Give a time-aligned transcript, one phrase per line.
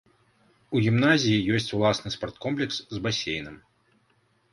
[0.77, 3.55] У гімназіі ёсць уласны спарткомплекс з басейнам.